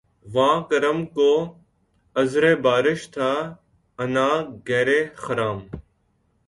[0.33, 1.29] واں کرم کو
[2.15, 3.31] عذرِ بارش تھا
[3.99, 4.35] عناں
[4.67, 4.89] گیرِ
[5.23, 5.59] خرام